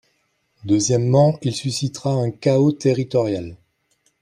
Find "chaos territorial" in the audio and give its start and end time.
2.31-3.55